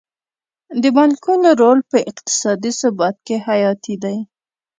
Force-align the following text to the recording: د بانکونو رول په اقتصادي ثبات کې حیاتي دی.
د 0.81 0.83
بانکونو 0.95 1.49
رول 1.61 1.79
په 1.91 1.97
اقتصادي 2.11 2.71
ثبات 2.81 3.15
کې 3.25 3.35
حیاتي 3.47 3.95
دی. 4.03 4.17